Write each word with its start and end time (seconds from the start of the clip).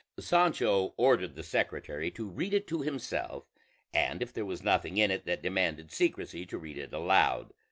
Sancho 0.19 0.95
ordered 0.97 1.35
the 1.35 1.43
secretary 1.43 2.09
to 2.09 2.27
read 2.27 2.55
it 2.55 2.65
to 2.65 2.81
himself, 2.81 3.45
and 3.93 4.23
if 4.23 4.33
there 4.33 4.45
was 4.47 4.63
nothing 4.63 4.97
in 4.97 5.11
it 5.11 5.27
that 5.27 5.43
demanded 5.43 5.91
secrecy, 5.91 6.43
to 6.43 6.57
read 6.57 6.79
it 6.79 6.91
aloud. 6.91 7.53